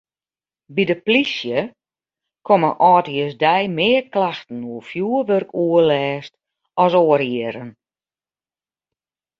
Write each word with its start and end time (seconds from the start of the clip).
By 0.75 0.83
de 0.89 0.95
polysje 1.05 1.59
komme 2.47 2.69
âldjiersdei 2.91 3.63
mear 3.77 4.05
klachten 4.13 4.59
oer 4.71 4.85
fjoerwurkoerlêst 4.89 6.33
as 6.83 6.93
oare 7.05 7.27
jierren. 7.33 7.71